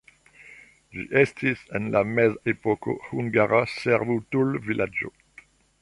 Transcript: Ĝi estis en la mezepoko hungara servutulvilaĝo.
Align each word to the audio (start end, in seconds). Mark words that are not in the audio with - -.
Ĝi 0.95 1.03
estis 1.19 1.61
en 1.79 1.85
la 1.97 2.01
mezepoko 2.13 2.97
hungara 3.11 3.63
servutulvilaĝo. 3.75 5.17